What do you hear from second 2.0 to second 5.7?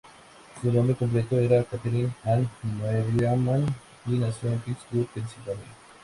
Ann Merriman, y nació en Pittsburgh, Pensilvania.